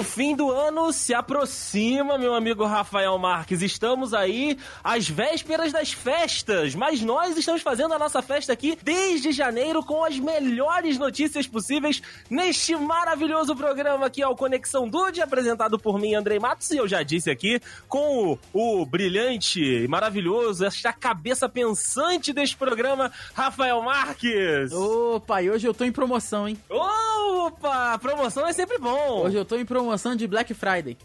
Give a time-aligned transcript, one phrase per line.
[0.00, 3.60] O fim do ano se aproxima, meu amigo Rafael Marques.
[3.60, 9.30] Estamos aí às vésperas das festas, mas nós estamos fazendo a nossa festa aqui desde
[9.30, 12.00] janeiro com as melhores notícias possíveis
[12.30, 17.02] neste maravilhoso programa aqui, ao Conexão Dude, apresentado por mim, Andrei Matos, e eu já
[17.02, 24.72] disse aqui, com o, o brilhante e maravilhoso, esta cabeça pensante deste programa, Rafael Marques.
[24.72, 26.56] Opa, e hoje eu tô em promoção, hein?
[26.70, 29.26] Opa, promoção é sempre bom.
[29.26, 30.96] Hoje eu tô em promoção de Black Friday.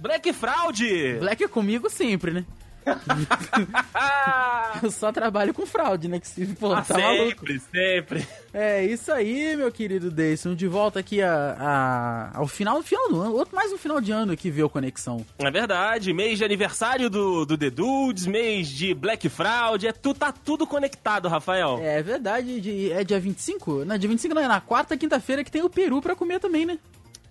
[0.00, 1.16] Black Fraude!
[1.20, 2.44] Black é comigo sempre, né?
[4.82, 6.20] eu só trabalho com fraude, né?
[6.20, 7.40] Que se pô, Ah, tá maluco.
[7.46, 8.28] sempre, sempre.
[8.52, 10.54] É isso aí, meu querido Deison.
[10.54, 13.34] De volta aqui a, a- ao final, final do ano.
[13.34, 15.24] Outro mais um final de ano aqui, o Conexão.
[15.38, 20.14] É verdade, mês de aniversário do, do The Dudes, mês de Black Fraud, é, tu,
[20.14, 21.78] tá tudo conectado, Rafael.
[21.82, 23.84] É verdade, de- é dia 25?
[23.84, 26.64] Não, dia 25 não, é na quarta, quinta-feira que tem o peru pra comer também,
[26.64, 26.78] né?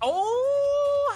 [0.03, 0.11] Ô,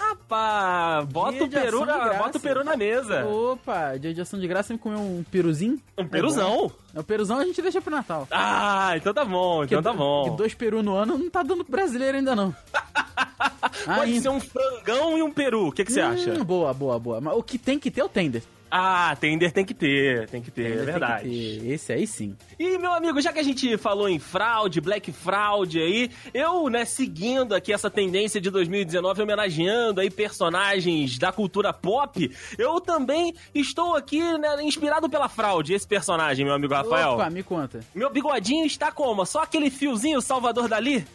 [0.10, 3.26] rapaz, bota o, peru na, bota o peru na mesa.
[3.26, 5.80] Opa, dia de ação de graça, me comer um peruzinho.
[5.98, 6.72] Um peruzão.
[6.94, 8.28] É, o peruzão a gente deixa pro Natal.
[8.32, 10.36] Ah, então tá bom, então tá Que bom.
[10.36, 12.56] dois peru no ano não tá dando pro brasileiro ainda não.
[13.86, 14.22] Pode Ainda.
[14.22, 16.44] ser um frangão e um peru, o que, que você Hum, acha?
[16.44, 17.22] Boa, boa, boa.
[17.22, 18.44] Mas o que tem que ter é o tender.
[18.72, 21.30] Ah, tender tem que ter, tem que ter, é Tender tem que verdade.
[21.30, 21.72] ter.
[21.72, 22.36] Esse aí sim.
[22.58, 26.86] E, meu amigo, já que a gente falou em fraude, black fraude aí, eu, né,
[26.86, 33.96] seguindo aqui essa tendência de 2019, homenageando aí personagens da cultura pop, eu também estou
[33.96, 37.14] aqui, né, inspirado pela fraude, esse personagem, meu amigo Rafael.
[37.14, 37.80] Opa, me conta.
[37.96, 39.26] Meu bigodinho está como?
[39.26, 41.06] Só aquele fiozinho Salvador Dali?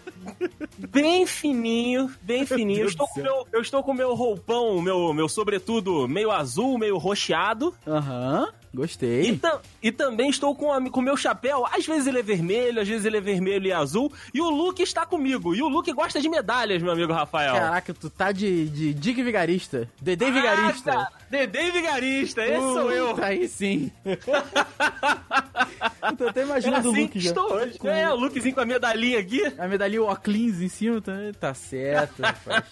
[0.78, 2.80] bem fininho, bem fininho.
[2.80, 6.96] Eu estou, com meu, eu estou com meu roupão, meu, meu sobretudo meio azul, meio
[6.96, 7.43] roxeado.
[7.86, 9.36] Aham, E, gostei.
[9.38, 10.66] tam- e também estou com
[11.00, 11.66] o meu chapéu.
[11.66, 14.12] Às vezes ele é vermelho, às vezes ele é vermelho e azul.
[14.32, 15.54] E o Luke está comigo.
[15.54, 17.54] E o Luke gosta de medalhas, meu amigo Rafael.
[17.54, 19.88] Caraca, tu tá de, de Dick Vigarista.
[20.00, 20.90] Dedê Vigarista.
[20.90, 23.22] Ah, cara, Dedê Vigarista, esse sou eu.
[23.22, 23.90] Aí sim.
[26.16, 27.30] tô até É imaginando assim o Luke já.
[27.30, 27.78] estou hoje.
[27.78, 29.42] Com É, o Lukezinho com a medalhinha aqui.
[29.58, 30.10] A medalhinha o
[30.62, 31.32] em cima também.
[31.32, 32.64] Tá certo, rapaz.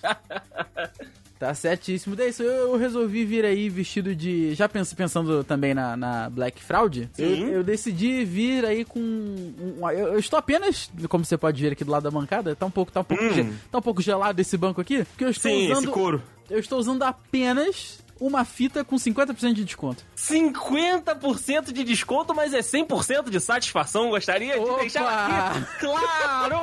[1.42, 2.14] Tá certíssimo.
[2.14, 4.54] Daí, isso eu, eu resolvi vir aí vestido de.
[4.54, 9.00] Já pens- pensando também na, na Black Fraud, eu, eu decidi vir aí com.
[9.00, 12.54] um- um- eu, eu estou apenas, como você pode ver aqui do lado da bancada,
[12.54, 15.24] tá um pouco, tá um pouco, ge- tá um pouco gelado esse banco aqui, porque
[15.24, 15.54] eu estou Hum.
[15.54, 15.82] Sim, usando.
[15.84, 16.22] esse couro.
[16.48, 20.04] Eu estou usando apenas uma fita com 50% de desconto.
[20.16, 24.10] 50% de desconto, mas é 100% de satisfação.
[24.10, 24.80] Gostaria de Opa!
[24.80, 25.08] deixar
[25.56, 26.54] aqui claro!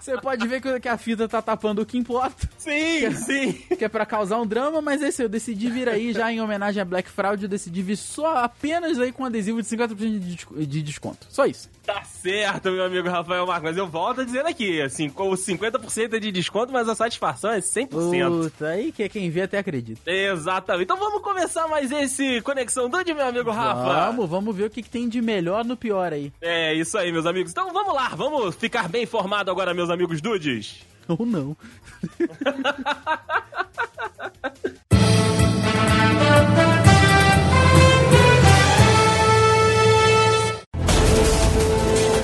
[0.00, 2.48] Você pode ver que, que a fita tá tapando o que importa.
[2.58, 3.52] sim, sim.
[3.76, 6.80] que é pra causar um drama, mas esse eu decidi vir aí já em homenagem
[6.80, 10.54] a Black Fraud, eu decidi vir só apenas aí com adesivo de 50% de, desco-
[10.66, 11.26] de desconto.
[11.30, 11.68] Só isso.
[11.86, 13.70] Tá certo, meu amigo Rafael Marcos.
[13.70, 17.50] Mas eu volto dizer aqui, assim, com os 50% é de desconto, mas a satisfação
[17.52, 17.88] é 100%.
[18.28, 20.00] Puta, aí que quem vê até acredita.
[20.10, 20.84] Exatamente.
[20.84, 24.06] Então vamos começar mais esse Conexão Dude, meu amigo Rafa.
[24.06, 26.32] Vamos, vamos ver o que, que tem de melhor no pior aí.
[26.40, 27.52] É isso aí, meus amigos.
[27.52, 30.84] Então vamos lá, vamos ficar bem informado agora, meus amigos Dudes.
[31.08, 31.56] Ou não.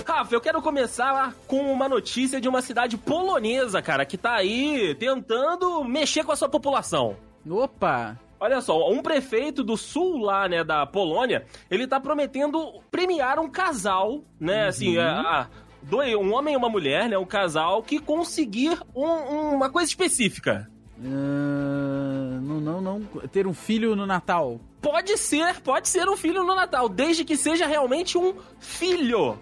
[0.06, 4.94] Rafa, eu quero começar com uma notícia de uma cidade polonesa, cara, que tá aí
[4.98, 7.16] tentando mexer com a sua população.
[7.48, 8.18] Opa!
[8.38, 13.48] Olha só, um prefeito do sul lá, né, da Polônia, ele tá prometendo premiar um
[13.48, 15.46] casal, né, assim, a- a-
[15.82, 20.68] dois, um homem e uma mulher, né, um casal que conseguir um- uma coisa específica.
[21.04, 23.00] Ah, não, não, não.
[23.30, 24.60] Ter um filho no Natal.
[24.80, 29.38] Pode ser, pode ser um filho no Natal, desde que seja realmente um filho.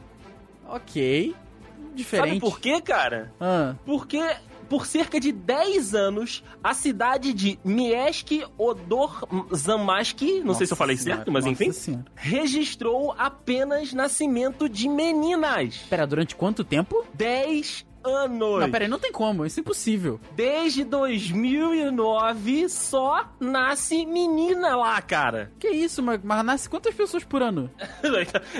[0.69, 1.35] Ok.
[1.95, 2.29] Diferente.
[2.29, 3.33] Sabe por quê, cara?
[3.41, 4.23] Ah, Porque
[4.71, 10.95] por cerca de 10 anos, a cidade de Miesk Odorzamaski, não sei se eu falei
[10.95, 12.05] nossa certo, senhora, mas nossa enfim, senhora.
[12.15, 15.79] registrou apenas nascimento de meninas.
[15.91, 17.05] Pera, durante quanto tempo?
[17.13, 18.61] 10 anos.
[18.61, 20.21] Não, pera aí, não tem como, isso é impossível.
[20.35, 25.51] Desde 2009 só nasce menina lá, cara.
[25.59, 27.71] Que isso, mas, mas nasce quantas pessoas por ano?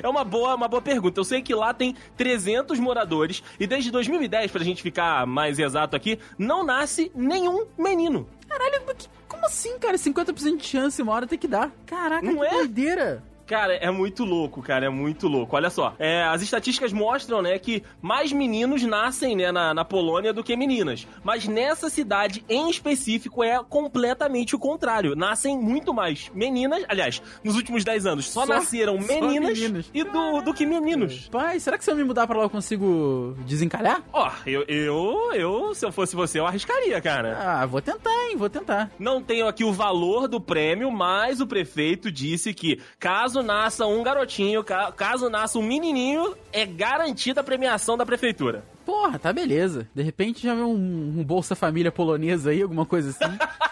[0.03, 1.21] É uma boa, uma boa pergunta.
[1.21, 5.97] Eu sei que lá tem 300 moradores e desde 2010, pra gente ficar mais exato
[5.97, 8.27] aqui, não nasce nenhum menino.
[8.49, 9.97] Caralho, que- como assim, cara?
[9.97, 11.71] 50% de chance, uma hora tem que dar.
[11.87, 12.51] Caraca, Não que é?
[12.51, 13.23] doideira.
[13.51, 15.57] Cara, é muito louco, cara, é muito louco.
[15.57, 20.33] Olha só, é, as estatísticas mostram, né, que mais meninos nascem, né, na, na Polônia
[20.33, 21.05] do que meninas.
[21.25, 25.17] Mas nessa cidade, em específico, é completamente o contrário.
[25.17, 29.59] Nascem muito mais meninas, aliás, nos últimos 10 anos, só, Só- nasceram só meninas,
[29.93, 31.29] e do, do que meninos.
[31.29, 34.01] Pai, será que se eu me mudar pra lá eu consigo desencalhar?
[34.13, 37.37] Ó, eu, eu, eu, se eu fosse você, eu arriscaria, cara.
[37.37, 38.37] Ah, vou tentar, hein?
[38.37, 38.93] Vou tentar.
[38.97, 44.03] Não tenho aqui o valor do prêmio, mas o prefeito disse que caso nasça um
[44.03, 48.65] garotinho, ca- caso nasça um menininho, é garantida a premiação da prefeitura.
[48.85, 49.89] Porra, tá beleza.
[49.95, 53.39] De repente já vê um, um Bolsa Família polonesa aí, alguma coisa assim.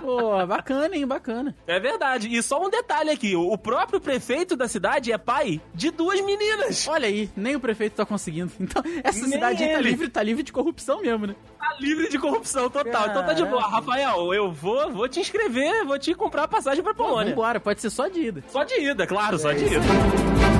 [0.00, 1.06] Pô, bacana, hein?
[1.06, 1.54] Bacana.
[1.66, 2.28] É verdade.
[2.32, 6.86] E só um detalhe aqui: o próprio prefeito da cidade é pai de duas meninas.
[6.86, 8.52] Olha aí, nem o prefeito tá conseguindo.
[8.66, 11.36] Então, essa Nem cidade aí tá livre, tá livre de corrupção mesmo, né?
[11.58, 13.08] Tá livre de corrupção total.
[13.08, 13.62] Então tá de boa.
[13.62, 17.30] Rafael, eu vou, vou te inscrever, vou te comprar a passagem pra Polônia.
[17.30, 18.44] Vambora, pode ser só de ida.
[18.48, 20.55] Só de ida, claro, só de ida.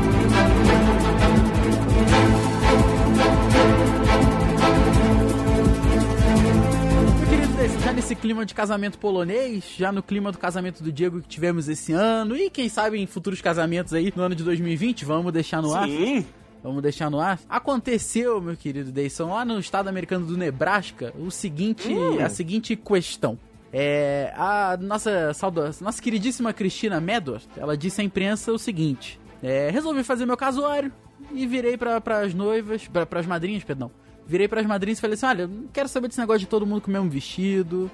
[7.97, 11.95] Nesse clima de casamento polonês, já no clima do casamento do Diego que tivemos esse
[11.95, 15.75] ano, e quem sabe em futuros casamentos aí no ano de 2020, vamos deixar no
[15.75, 15.89] ar.
[15.89, 16.27] Sim.
[16.63, 17.41] Vamos deixar no ar.
[17.49, 22.23] Aconteceu, meu querido Deison, lá no estado americano do Nebraska, o seguinte, Hum.
[22.23, 23.39] a seguinte questão.
[23.73, 29.71] É, a nossa saudosa, nossa queridíssima Cristina Medor, ela disse à imprensa o seguinte: é,
[29.71, 30.93] resolvi fazer meu casório
[31.33, 33.91] e virei para as noivas, para as madrinhas, perdão.
[34.27, 36.67] Virei para as madrinhas e falei assim: olha, não quero saber desse negócio de todo
[36.67, 37.91] mundo com o mesmo vestido.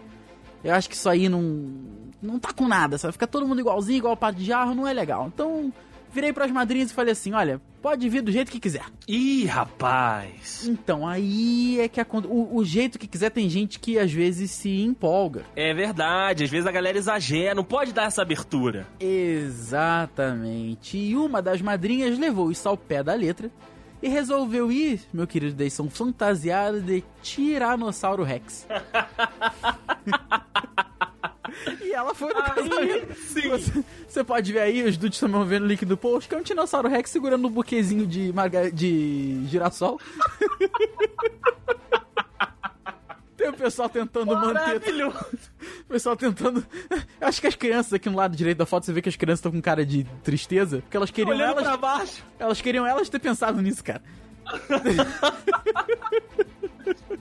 [0.65, 1.71] Eu acho que isso aí não
[2.23, 3.13] não tá com nada, sabe?
[3.13, 5.27] Fica todo mundo igualzinho, igual pato de jarro, não é legal.
[5.35, 5.73] Então,
[6.13, 8.85] virei para as madrinhas e falei assim: olha, pode vir do jeito que quiser.
[9.09, 10.65] Ih, rapaz.
[10.69, 14.53] Então, aí é que acon- o, o jeito que quiser tem gente que às vezes
[14.53, 15.43] se empolga.
[15.57, 18.87] É verdade, às vezes a galera exagera, não pode dar essa abertura.
[19.01, 20.97] Exatamente.
[20.97, 23.51] E uma das madrinhas levou isso ao pé da letra
[24.03, 28.67] e resolveu ir, meu querido Deison, fantasiada de Tiranossauro Rex.
[31.81, 33.15] e ela foi no casamento.
[33.15, 33.49] sim.
[33.49, 36.39] Você, você pode ver aí, os dudes estão vendo o link do post, que é
[36.39, 38.73] um Tiranossauro Rex segurando um buquezinho de, marga...
[38.73, 40.01] de girassol.
[43.37, 44.81] Tem o pessoal tentando manter
[45.93, 46.65] pessoal tentando.
[47.21, 49.17] Eu acho que as crianças aqui no lado direito da foto, você vê que as
[49.17, 50.79] crianças estão com cara de tristeza.
[50.81, 51.65] Porque elas queriam Olhando elas.
[51.65, 52.25] pra baixo.
[52.39, 54.03] Elas queriam elas ter pensado nisso, cara.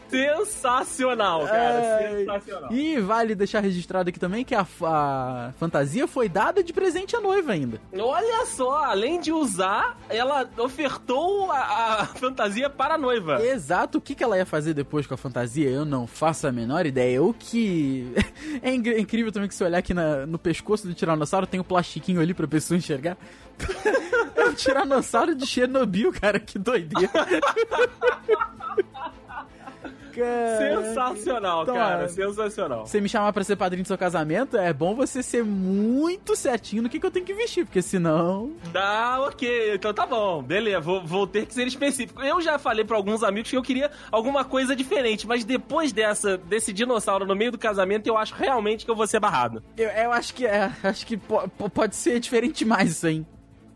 [0.09, 1.99] Sensacional, cara.
[2.01, 2.17] Ai.
[2.19, 2.71] Sensacional.
[2.73, 7.21] E vale deixar registrado aqui também que a, a fantasia foi dada de presente à
[7.21, 7.79] noiva ainda.
[7.97, 13.41] Olha só, além de usar, ela ofertou a, a fantasia para a noiva.
[13.41, 16.51] Exato, o que, que ela ia fazer depois com a fantasia, eu não faço a
[16.51, 17.21] menor ideia.
[17.23, 18.11] O que.
[18.61, 22.19] É incrível também que se olhar aqui na- no pescoço do tiranossauro tem um plastiquinho
[22.21, 23.17] ali pra pessoa enxergar.
[24.35, 27.11] É um tiranossauro de Chernobyl, cara, que doideira.
[30.11, 30.57] Caraca.
[30.57, 32.03] Sensacional, Então, cara.
[32.03, 32.07] é.
[32.09, 32.85] Sensacional.
[32.85, 36.83] Você me chamar pra ser padrinho do seu casamento, é bom você ser muito certinho
[36.83, 38.51] no que, que eu tenho que vestir, porque senão.
[38.73, 39.75] Dá, ok.
[39.75, 40.43] Então tá bom.
[40.43, 42.21] Beleza, vou, vou ter que ser específico.
[42.21, 46.37] Eu já falei pra alguns amigos que eu queria alguma coisa diferente, mas depois dessa,
[46.37, 49.63] desse dinossauro no meio do casamento, eu acho realmente que eu vou ser barrado.
[49.77, 50.69] Eu, eu acho que é.
[50.83, 53.25] Acho que po- po- pode ser diferente demais isso aí.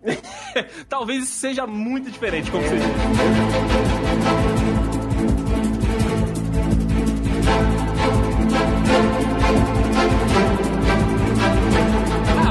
[0.87, 3.95] Talvez isso seja muito diferente, como você disse.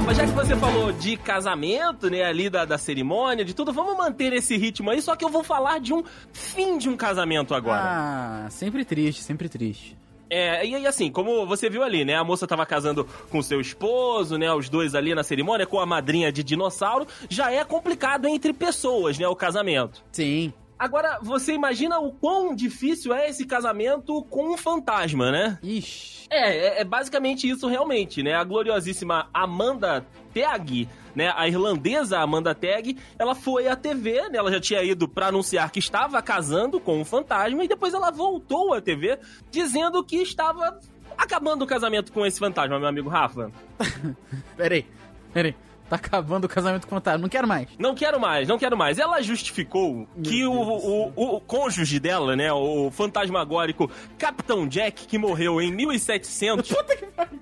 [0.07, 3.97] Ah, já que você falou de casamento, né, ali da, da cerimônia, de tudo, vamos
[3.97, 6.03] manter esse ritmo aí, só que eu vou falar de um
[6.33, 7.83] fim de um casamento agora.
[7.83, 9.97] Ah, sempre triste, sempre triste.
[10.35, 12.17] É, e aí assim, como você viu ali, né?
[12.17, 14.53] A moça tava casando com seu esposo, né?
[14.53, 17.07] Os dois ali na cerimônia, com a madrinha de dinossauro.
[17.29, 19.29] Já é complicado entre pessoas, né?
[19.29, 20.03] O casamento.
[20.11, 20.53] Sim.
[20.85, 25.59] Agora, você imagina o quão difícil é esse casamento com um fantasma, né?
[25.63, 26.27] Ixi.
[26.29, 28.35] É, é, é basicamente isso realmente, né?
[28.35, 31.33] A gloriosíssima Amanda Teg, né?
[31.35, 34.37] A irlandesa Amanda Teg, ela foi à TV, né?
[34.37, 38.11] Ela já tinha ido pra anunciar que estava casando com um fantasma e depois ela
[38.11, 39.19] voltou à TV
[39.51, 40.79] dizendo que estava
[41.17, 43.51] acabando o casamento com esse fantasma, meu amigo Rafa.
[44.55, 44.85] Peraí,
[45.33, 45.57] peraí.
[45.89, 47.69] Tá acabando o casamento com o Não quero mais.
[47.79, 48.99] Não quero mais, não quero mais.
[48.99, 55.19] Ela justificou que o, o, o, o cônjuge dela, né, o fantasmagórico Capitão Jack, que
[55.19, 57.41] morreu em 1700, Puta que pariu.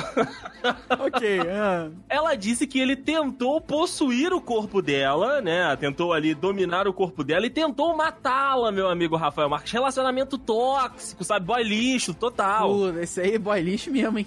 [0.98, 1.88] ok, ah.
[2.08, 5.74] ela disse que ele tentou possuir o corpo dela, né?
[5.76, 9.72] Tentou ali dominar o corpo dela e tentou matá-la, meu amigo Rafael Marques.
[9.72, 11.46] Relacionamento tóxico, sabe?
[11.46, 12.68] Boy lixo, total.
[12.68, 14.26] Pô, esse aí é boy lixo mesmo, hein?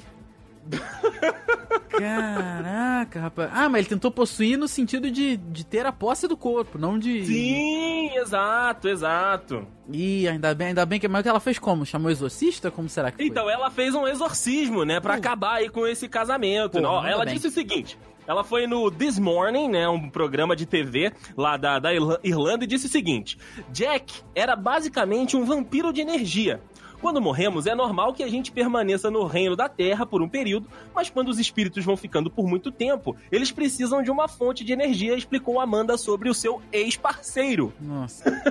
[1.90, 3.52] Caraca, rapaz.
[3.54, 6.98] Ah, mas ele tentou possuir no sentido de, de ter a posse do corpo, não
[6.98, 7.26] de.
[7.26, 9.68] Sim, exato, exato.
[9.92, 11.08] Ih, ainda bem, ainda bem que.
[11.08, 11.86] Mas ela fez como?
[11.86, 12.72] Chamou exorcista?
[12.72, 13.28] Como será que foi?
[13.28, 15.18] Então, ela fez um exorcismo, né, pra uh.
[15.18, 16.82] acabar aí com esse casamento.
[16.82, 17.36] Pô, Ó, ela bem.
[17.36, 21.80] disse o seguinte: ela foi no This Morning, né, um programa de TV lá da,
[21.80, 21.92] da
[22.24, 23.38] Irlanda, e disse o seguinte:
[23.72, 26.62] Jack era basicamente um vampiro de energia.
[27.04, 30.70] Quando morremos, é normal que a gente permaneça no reino da Terra por um período,
[30.96, 34.72] mas quando os espíritos vão ficando por muito tempo, eles precisam de uma fonte de
[34.72, 37.74] energia, explicou Amanda sobre o seu ex-parceiro.
[37.82, 38.24] Nossa.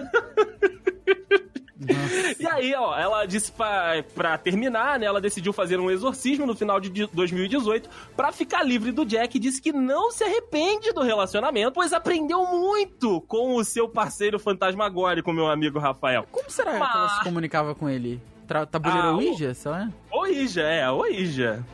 [2.39, 5.07] E aí, ó, ela disse pra, pra terminar, né?
[5.07, 9.41] Ela decidiu fazer um exorcismo no final de 2018 para ficar livre do Jack e
[9.41, 15.33] disse que não se arrepende do relacionamento, pois aprendeu muito com o seu parceiro fantasmagórico,
[15.33, 16.25] meu amigo Rafael.
[16.31, 16.93] Como será Mas...
[16.93, 18.21] que ela se comunicava com ele?
[18.47, 19.91] Tabuleiro ah, Ouija, sei lá?
[20.11, 21.65] Ouija, é, Ouija.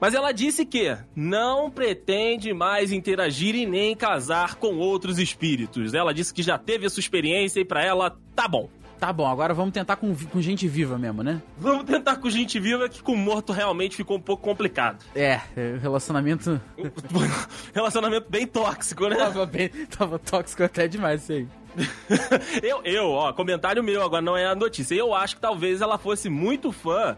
[0.00, 5.92] Mas ela disse que não pretende mais interagir e nem casar com outros espíritos.
[5.92, 8.68] Ela disse que já teve essa experiência e para ela tá bom.
[8.98, 11.40] Tá bom, agora vamos tentar com, com gente viva mesmo, né?
[11.56, 15.02] Vamos tentar com gente viva, que com morto realmente ficou um pouco complicado.
[15.14, 16.60] É, é relacionamento.
[17.72, 19.16] relacionamento bem tóxico, né?
[19.16, 21.48] Tava, bem, tava tóxico até demais isso aí.
[22.62, 24.94] eu, eu, ó, comentário meu, agora não é a notícia.
[24.94, 27.16] Eu acho que talvez ela fosse muito fã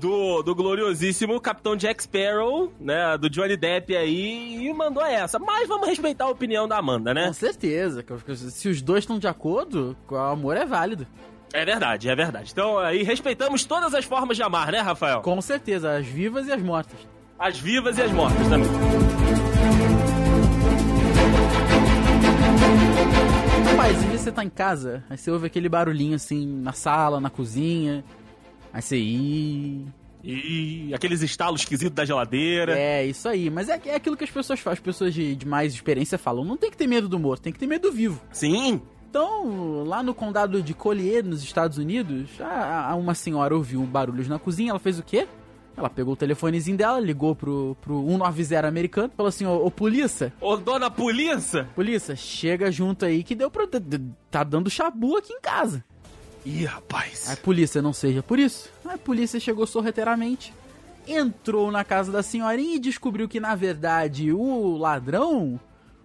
[0.00, 3.16] do, do gloriosíssimo Capitão Jack Sparrow, né?
[3.18, 5.38] Do Johnny Depp aí, e mandou essa.
[5.38, 7.26] Mas vamos respeitar a opinião da Amanda, né?
[7.26, 8.04] Com certeza.
[8.34, 11.06] Se os dois estão de acordo, o amor é válido.
[11.52, 12.50] É verdade, é verdade.
[12.50, 15.20] Então aí respeitamos todas as formas de amar, né, Rafael?
[15.20, 16.98] Com certeza, as vivas e as mortas.
[17.38, 19.11] As vivas e as mortas também.
[23.82, 27.28] Às vezes você tá em casa, aí você ouve aquele barulhinho assim na sala, na
[27.28, 28.04] cozinha.
[28.72, 28.96] Aí você.
[28.96, 29.86] Ih.
[30.24, 32.78] E aqueles estalos esquisitos da geladeira.
[32.78, 33.50] É, isso aí.
[33.50, 34.74] Mas é, é aquilo que as pessoas fazem.
[34.74, 36.44] As pessoas de, de mais experiência falam.
[36.44, 38.22] Não tem que ter medo do morto, tem que ter medo do vivo.
[38.30, 38.80] Sim.
[39.10, 44.28] Então, lá no condado de Collier, nos Estados Unidos, a, a uma senhora ouviu barulhos
[44.28, 44.70] na cozinha.
[44.70, 45.26] Ela fez o quê?
[45.76, 50.32] Ela pegou o telefonezinho dela, ligou pro, pro 190 americano, falou assim: Ô, ô polícia.
[50.40, 51.68] Ô, dona polícia?
[51.74, 53.66] Polícia, chega junto aí que deu pra.
[54.30, 55.84] Tá dando chabu aqui em casa.
[56.44, 57.30] Ih, rapaz.
[57.30, 58.68] A polícia não seja por isso.
[58.84, 60.52] A polícia chegou sorrateiramente,
[61.06, 65.58] entrou na casa da senhorinha e descobriu que, na verdade, o ladrão,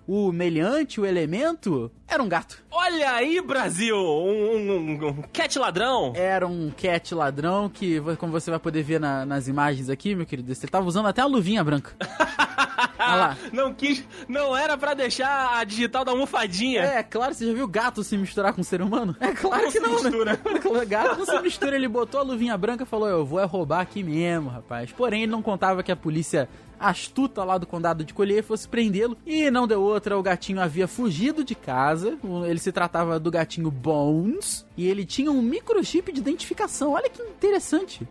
[0.07, 2.63] o meliante, o elemento, era um gato.
[2.71, 3.97] Olha aí, Brasil!
[3.97, 6.13] Um, um, um, cat ladrão!
[6.15, 10.25] Era um cat ladrão que, como você vai poder ver na, nas imagens aqui, meu
[10.25, 11.91] querido, ele tava usando até a luvinha branca.
[12.99, 13.37] Olha lá.
[13.53, 14.03] Não quis.
[14.27, 16.81] Não era para deixar a digital da almofadinha.
[16.81, 19.15] É, claro, você já viu gato se misturar com um ser humano?
[19.19, 20.09] É claro não que não, né?
[20.09, 20.39] mistura.
[20.79, 20.85] né?
[20.85, 23.81] Gato não se mistura, ele botou a luvinha branca e falou: Eu vou é roubar
[23.81, 24.91] aqui mesmo, rapaz.
[24.91, 29.17] Porém, ele não contava que a polícia astuta lá do condado de Colher fosse prendê-lo.
[29.25, 32.17] E não deu outra, o gatinho havia fugido de casa.
[32.47, 34.65] Ele se tratava do gatinho Bones.
[34.75, 36.91] E ele tinha um microchip de identificação.
[36.91, 38.07] Olha que interessante.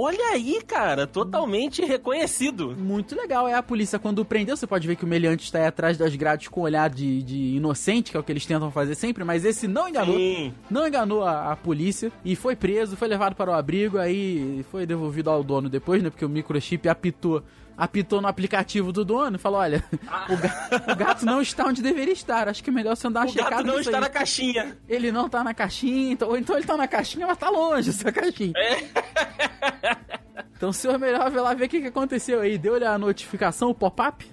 [0.00, 2.76] Olha aí, cara, totalmente reconhecido.
[2.78, 3.48] Muito legal.
[3.48, 6.14] É a polícia quando prendeu, você pode ver que o meliante está aí atrás das
[6.14, 9.24] grades com um olhar de, de inocente, que é o que eles tentam fazer sempre,
[9.24, 10.16] mas esse não enganou.
[10.16, 10.54] Sim.
[10.70, 14.86] Não enganou a, a, polícia e foi preso, foi levado para o abrigo, aí foi
[14.86, 16.10] devolvido ao dono depois, né?
[16.10, 17.42] Porque o microchip apitou
[17.78, 20.26] apitou no aplicativo do dono e falou: Olha, ah.
[20.28, 22.48] o, gato, o, gato, não está onde deveria estar.
[22.48, 23.48] Acho que é melhor você andar uma o checada.
[23.48, 24.00] O gato não está aí.
[24.00, 24.76] na caixinha.
[24.88, 27.90] Ele não está na caixinha, então, ou então ele está na caixinha, mas está longe
[27.90, 28.52] essa caixinha.
[28.56, 30.08] É.
[30.56, 32.58] Então, senhor, é melhor ver lá ver o que, que aconteceu aí.
[32.58, 34.28] Deu-lhe a notificação, o pop-up.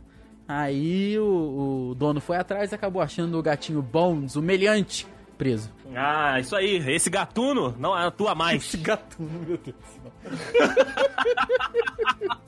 [0.48, 5.06] Aí o, o, dono foi atrás e acabou achando o gatinho Bones, o meliante,
[5.38, 5.72] preso.
[5.96, 6.78] Ah, isso aí.
[6.92, 8.64] Esse gatuno não atua mais.
[8.64, 10.12] Esse gatuno, meu Deus do céu.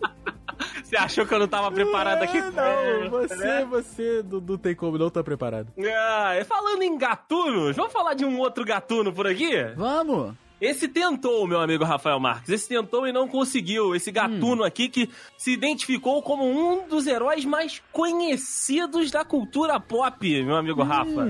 [0.88, 2.39] Você achou que eu não tava preparado aqui?
[2.39, 3.67] Não, é, você, né?
[3.70, 5.67] você não, não, tem como não tá preparado.
[5.77, 9.51] Ah, falando em gatunos, vamos falar de um outro gatuno por aqui?
[9.75, 10.34] Vamos!
[10.62, 12.50] Esse tentou, meu amigo Rafael Marques.
[12.50, 13.94] Esse tentou e não conseguiu.
[13.94, 14.65] Esse gatuno hum.
[14.65, 20.82] aqui que se identificou como um dos heróis mais conhecidos da cultura pop, meu amigo
[20.82, 20.86] hum.
[20.86, 21.27] Rafa.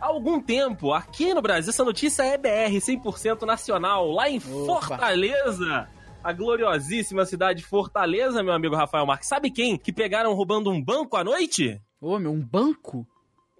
[0.00, 4.64] Há algum tempo, aqui no Brasil, essa notícia é BR 100% nacional, lá em Opa.
[4.64, 5.88] Fortaleza
[6.24, 9.28] a gloriosíssima cidade de Fortaleza, meu amigo Rafael Marques.
[9.28, 11.78] Sabe quem que pegaram roubando um banco à noite?
[12.00, 13.06] Ô, meu, um banco?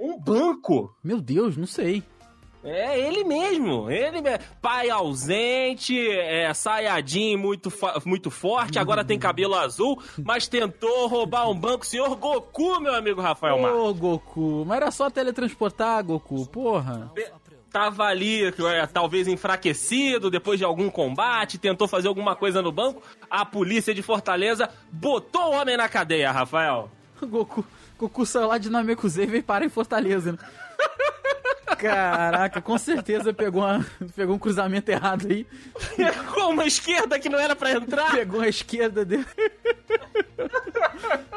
[0.00, 0.96] Um banco?
[1.04, 2.02] Meu Deus, não sei.
[2.64, 4.38] É ele mesmo, ele mesmo.
[4.62, 7.70] Pai ausente, é, saiadinho muito,
[8.06, 11.84] muito forte, agora tem cabelo azul, mas tentou roubar um banco.
[11.84, 13.78] Senhor Goku, meu amigo Rafael Marques.
[13.78, 17.12] Ô, Goku, mas era só teletransportar, Goku, porra.
[17.74, 23.02] Tava ali, é, talvez enfraquecido, depois de algum combate, tentou fazer alguma coisa no banco.
[23.28, 26.88] A polícia de Fortaleza botou o homem na cadeia, Rafael.
[27.20, 27.66] Goku,
[27.98, 30.38] Goku saiu lá de Namekusei e veio em Fortaleza, né?
[31.84, 33.84] Caraca, com certeza pegou, uma,
[34.16, 35.46] pegou um cruzamento errado aí.
[36.32, 38.10] Com uma esquerda que não era pra entrar.
[38.10, 39.26] Pegou a esquerda dele.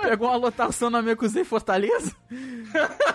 [0.01, 2.15] Pegou uma lotação na Mecusei Fortaleza.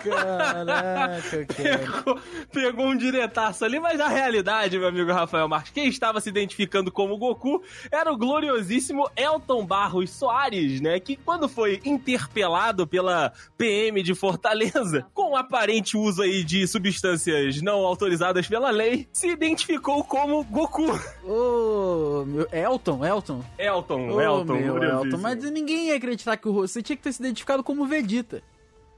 [0.02, 1.78] Caraca, cara.
[1.78, 2.20] Pegou,
[2.52, 6.90] pegou um diretaço ali, mas a realidade, meu amigo Rafael Marques, quem estava se identificando
[6.90, 11.00] como Goku era o gloriosíssimo Elton Barros Soares, né?
[11.00, 17.21] Que quando foi interpelado pela PM de Fortaleza, com aparente uso aí de substâncias
[17.62, 20.90] não autorizadas pela lei, se identificou como Goku.
[21.24, 23.44] Ô, meu, Elton, Elton.
[23.58, 24.82] Elton, Ô, Elton, meu.
[24.82, 25.18] Elton.
[25.18, 28.42] Mas ninguém ia acreditar que o Você tinha que ter se identificado como Vegeta.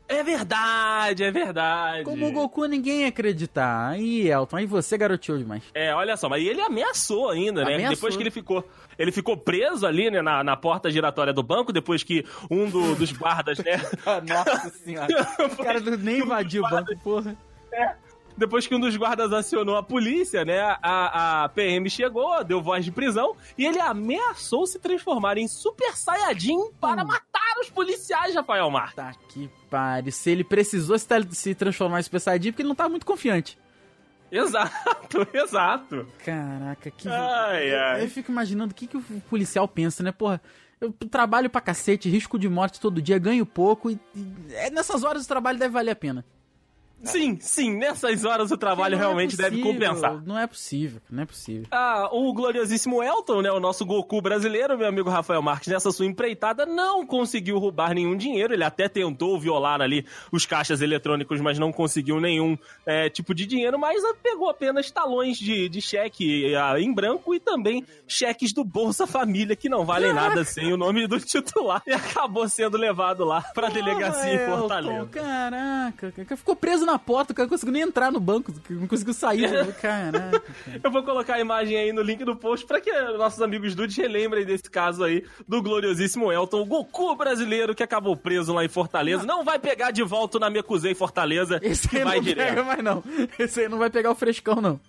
[0.06, 2.04] É verdade, é verdade.
[2.04, 3.88] Como o Goku, ninguém ia acreditar.
[3.88, 5.62] Aí, Elton, aí você garoteou demais.
[5.72, 7.74] É, olha só, mas ele ameaçou ainda, né?
[7.76, 7.94] Ameaçou.
[7.96, 8.62] Depois que ele ficou.
[8.98, 12.94] Ele ficou preso ali, né, na, na porta giratória do banco, depois que um do-
[12.94, 13.80] dos guardas, né?
[14.28, 15.08] Nossa senhora.
[15.58, 17.34] O cara nem invadiu o banco, porra.
[18.36, 20.60] Depois que um dos guardas acionou a polícia, né?
[20.82, 25.96] A, a PM chegou, deu voz de prisão e ele ameaçou se transformar em Super
[25.96, 27.06] Saiyajin para Hum.
[27.06, 28.96] matar os policiais, Rafael Marques.
[28.96, 30.10] Tá que pariu.
[30.10, 33.56] Se ele precisou se, transformar em Super Saiyajin, porque ele não tá muito confiante.
[34.32, 36.06] Exato, exato.
[36.24, 37.08] Caraca, que.
[37.08, 38.02] Ai, eu, ai.
[38.02, 40.10] eu fico imaginando o que, que o policial pensa, né?
[40.10, 40.40] Porra,
[40.80, 43.98] eu trabalho pra cacete, risco de morte todo dia, ganho pouco e.
[44.14, 46.24] e é, nessas horas o trabalho deve valer a pena.
[47.04, 50.22] Sim, sim, nessas horas o trabalho é realmente deve possível, compensar.
[50.24, 51.66] Não é possível, não é possível.
[51.70, 56.06] Ah, o gloriosíssimo Elton, né, o nosso Goku brasileiro, meu amigo Rafael Marques, nessa sua
[56.06, 58.54] empreitada não conseguiu roubar nenhum dinheiro.
[58.54, 62.56] Ele até tentou violar ali os caixas eletrônicos, mas não conseguiu nenhum
[62.86, 67.40] é, tipo de dinheiro, mas pegou apenas talões de, de cheque ah, em branco e
[67.40, 71.82] também cheques do Bolsa Família, que não valem nada sem o nome do titular.
[71.86, 75.06] E acabou sendo levado lá pra delegacia em Fortaleza.
[75.06, 78.86] Caraca, cara, ficou preso na porta, o cara não conseguiu nem entrar no banco, não
[78.86, 79.48] conseguiu sair.
[79.50, 80.42] Caraca, cara.
[80.82, 83.96] Eu vou colocar a imagem aí no link do post pra que nossos amigos dudes
[83.96, 88.68] relembrem desse caso aí do gloriosíssimo Elton, o Goku brasileiro que acabou preso lá em
[88.68, 89.24] Fortaleza.
[89.24, 92.48] Não vai pegar de volta na Mecusei Fortaleza, Esse aí vai não direto.
[92.48, 93.02] pega mais não.
[93.38, 94.80] Esse aí não vai pegar o frescão, não.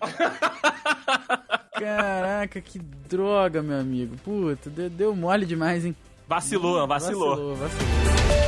[1.78, 4.16] Caraca, que droga, meu amigo.
[4.24, 5.94] Puta, deu, deu mole demais, hein?
[6.26, 7.54] Vacilou, vacilou.
[7.54, 8.45] Vacilou, vacilou.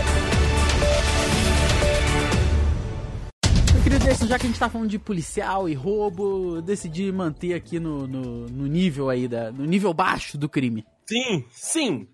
[3.88, 7.54] Meu querido Jason, já que a gente tá falando de policial e roubo, decidi manter
[7.54, 10.84] aqui no, no, no nível aí, da, no nível baixo do crime.
[11.08, 12.08] Sim, sim.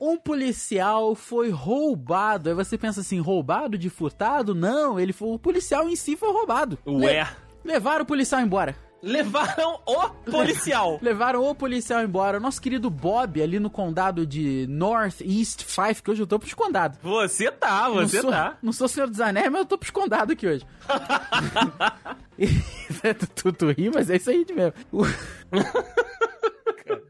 [0.00, 2.48] Um policial foi roubado.
[2.48, 4.52] Aí você pensa assim, roubado de furtado?
[4.52, 6.76] Não, ele foi, o policial em si foi roubado.
[6.84, 7.22] Ué.
[7.22, 8.74] Le- levaram o policial embora.
[9.02, 10.98] Levaram o policial.
[11.02, 12.38] Levaram o policial embora.
[12.38, 16.38] O nosso querido Bob, ali no condado de North East Five, que hoje eu tô
[16.38, 16.98] pros condados.
[17.02, 18.56] Você tá, Não você sou, tá.
[18.62, 20.64] não sou Senhor dos Anéis, mas eu tô pros condados aqui hoje.
[23.34, 24.72] Tu, tu ri, mas é isso aí mesmo.
[24.92, 25.02] O-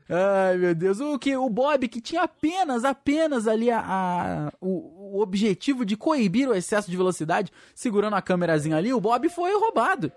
[0.08, 1.00] Ai, meu Deus.
[1.00, 5.96] O que o Bob, que tinha apenas, apenas ali a, a- o, o objetivo de
[5.96, 10.12] coibir o excesso de velocidade, segurando a câmerazinha ali, o Bob foi roubado.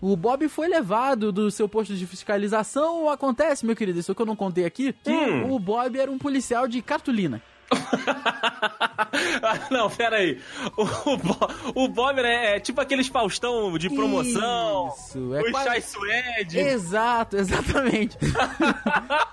[0.00, 3.08] O Bob foi levado do seu posto de fiscalização.
[3.10, 5.52] Acontece, meu querido, isso que eu não contei aqui, que Hum.
[5.52, 7.42] o Bob era um policial de cartolina.
[9.42, 10.38] Ah, Não, pera aí.
[10.76, 10.82] O,
[11.12, 14.92] o, Bo- o Bob é, é tipo aqueles Faustão de promoção.
[14.96, 16.58] Isso, é o quase- Chai Suede.
[16.58, 18.16] Exato, exatamente.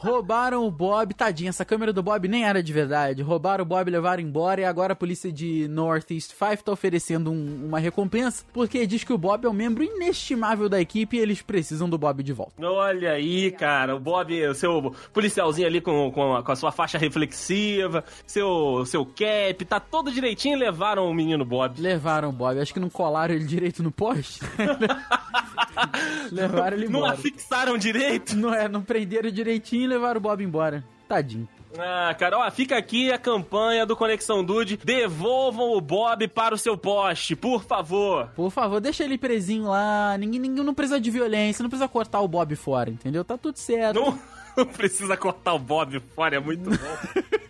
[0.00, 3.20] Roubaram o Bob, tadinho, essa câmera do Bob nem era de verdade.
[3.20, 7.66] Roubaram o Bob, levaram embora e agora a polícia de Northeast Five tá oferecendo um-
[7.66, 11.42] uma recompensa porque diz que o Bob é um membro inestimável da equipe e eles
[11.42, 12.52] precisam do Bob de volta.
[12.64, 16.70] Olha aí, cara, o Bob, o seu policialzinho ali com, com, a, com a sua
[16.70, 21.80] faixa reflexiva, seu, seu cap, tá todo direitinho e levaram o menino Bob.
[21.80, 24.40] Levaram o Bob, acho que não colaram ele direito no poste.
[26.32, 27.14] levaram ele Não embora.
[27.14, 28.36] afixaram direito?
[28.36, 30.84] Não é, não prenderam direitinho e levaram o Bob embora.
[31.08, 31.48] Tadinho.
[31.78, 34.78] Ah, cara, ó, fica aqui a campanha do Conexão Dude.
[34.82, 38.28] Devolvam o Bob para o seu poste, por favor.
[38.34, 40.16] Por favor, deixa ele presinho lá.
[40.18, 43.22] Ninguém, ninguém não precisa de violência, não precisa cortar o Bob fora, entendeu?
[43.24, 44.00] Tá tudo certo.
[44.00, 44.18] Não,
[44.56, 46.76] não precisa cortar o Bob fora, é muito bom.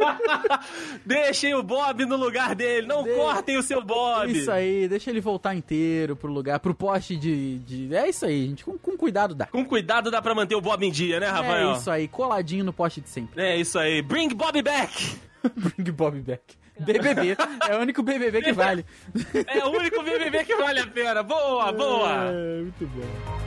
[1.04, 4.30] Deixem o Bob no lugar dele, não De- cortem o seu Bob.
[4.30, 7.58] Isso aí, deixa ele voltar inteiro pro lugar, pro poste de.
[7.60, 8.64] de- É isso aí, gente.
[8.64, 9.46] Com, com cuidado dá.
[9.46, 11.70] Com cuidado dá pra manter o Bob em dia, né, Rafael?
[11.70, 13.40] É isso aí, coladinho no poste de sempre.
[13.42, 14.02] É isso aí.
[14.02, 15.16] Bring Bob back!
[15.56, 16.42] Bring Bob back.
[16.78, 17.36] BBB.
[17.68, 18.86] É o único BBB que vale.
[19.48, 21.22] É o único BBB que vale a pena.
[21.22, 22.10] Boa, boa.
[22.30, 23.39] É, muito bom.